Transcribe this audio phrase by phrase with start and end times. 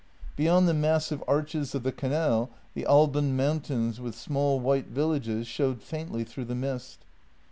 [0.35, 5.83] Beyond the massive arches of the canal, the Alban mountains, with small white villages, showed
[5.83, 7.05] faintly through the mist.